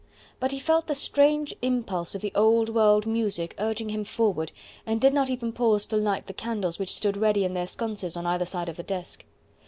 [0.39, 4.51] But he felt the strange impulse of the old world music urging him forward,
[4.83, 8.17] and did not even pause to light the candles which stood ready in their sconces
[8.17, 9.23] on either side of the desk.